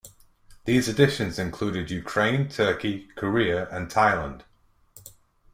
These 0.65 0.89
editions 0.89 1.37
included 1.37 1.91
Ukraine, 1.91 2.49
Turkey, 2.49 3.09
Korea 3.15 3.69
and 3.69 3.87
Thailand. 3.87 4.41